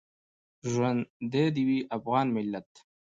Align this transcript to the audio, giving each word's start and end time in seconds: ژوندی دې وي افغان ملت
ژوندی 0.71 1.45
دې 1.55 1.63
وي 1.67 1.79
افغان 1.97 2.27
ملت 2.35 2.69